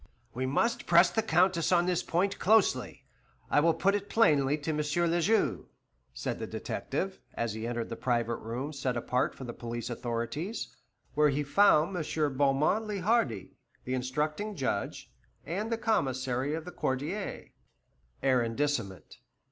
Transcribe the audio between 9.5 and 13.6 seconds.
police authorities, where he found M. Beaumont le Hardi,